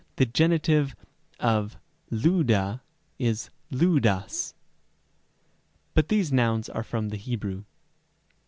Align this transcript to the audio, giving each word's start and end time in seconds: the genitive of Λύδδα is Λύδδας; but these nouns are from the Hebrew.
the 0.15 0.25
genitive 0.25 0.95
of 1.39 1.77
Λύδδα 2.11 2.81
is 3.19 3.51
Λύδδας; 3.71 4.55
but 5.93 6.07
these 6.07 6.31
nouns 6.31 6.67
are 6.69 6.81
from 6.81 7.09
the 7.09 7.17
Hebrew. 7.17 7.65